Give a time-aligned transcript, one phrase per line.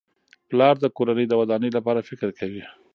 [0.49, 2.63] پلار د کورنۍ د ودانۍ لپاره فکر کوي.